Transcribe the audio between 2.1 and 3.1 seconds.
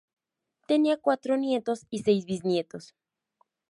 bisnietos.